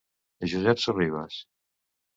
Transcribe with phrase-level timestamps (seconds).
[0.53, 1.41] Josep Sorribes.